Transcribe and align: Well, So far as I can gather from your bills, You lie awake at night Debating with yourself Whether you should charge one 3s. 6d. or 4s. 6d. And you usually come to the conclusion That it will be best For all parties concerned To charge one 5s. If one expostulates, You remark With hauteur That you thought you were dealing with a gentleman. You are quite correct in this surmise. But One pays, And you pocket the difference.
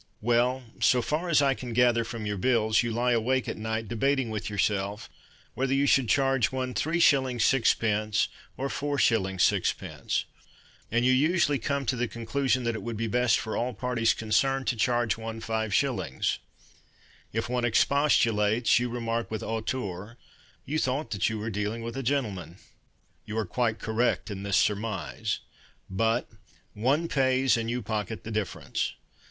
Well, 0.19 0.63
So 0.79 0.99
far 1.03 1.29
as 1.29 1.43
I 1.43 1.53
can 1.53 1.73
gather 1.73 2.03
from 2.03 2.25
your 2.25 2.35
bills, 2.35 2.81
You 2.81 2.91
lie 2.91 3.11
awake 3.11 3.47
at 3.47 3.55
night 3.55 3.87
Debating 3.87 4.31
with 4.31 4.49
yourself 4.49 5.07
Whether 5.53 5.75
you 5.75 5.85
should 5.85 6.09
charge 6.09 6.51
one 6.51 6.73
3s. 6.73 7.35
6d. 7.37 8.27
or 8.57 8.67
4s. 8.67 9.61
6d. 9.61 10.23
And 10.89 11.05
you 11.05 11.11
usually 11.11 11.59
come 11.59 11.85
to 11.85 11.95
the 11.95 12.07
conclusion 12.07 12.63
That 12.63 12.73
it 12.73 12.81
will 12.81 12.95
be 12.95 13.05
best 13.05 13.37
For 13.37 13.55
all 13.55 13.75
parties 13.75 14.15
concerned 14.15 14.65
To 14.69 14.75
charge 14.75 15.19
one 15.19 15.39
5s. 15.39 16.39
If 17.31 17.47
one 17.47 17.63
expostulates, 17.63 18.79
You 18.79 18.89
remark 18.89 19.29
With 19.29 19.43
hauteur 19.43 20.17
That 20.65 20.71
you 20.71 20.79
thought 20.79 21.29
you 21.29 21.37
were 21.37 21.51
dealing 21.51 21.83
with 21.83 21.95
a 21.95 22.01
gentleman. 22.01 22.57
You 23.23 23.37
are 23.37 23.45
quite 23.45 23.77
correct 23.77 24.31
in 24.31 24.41
this 24.41 24.57
surmise. 24.57 25.41
But 25.91 26.27
One 26.73 27.07
pays, 27.07 27.55
And 27.55 27.69
you 27.69 27.83
pocket 27.83 28.23
the 28.23 28.31
difference. 28.31 28.93